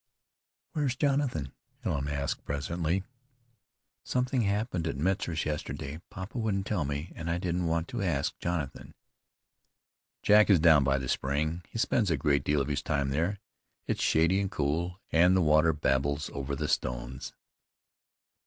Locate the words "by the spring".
10.83-11.61